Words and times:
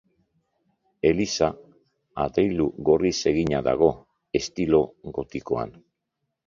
Eliza 1.09 1.49
adreilu 2.25 2.67
gorriz 2.91 3.15
egina 3.35 3.63
dago 3.71 3.93
estilo 4.43 4.85
gotikoan. 5.21 5.81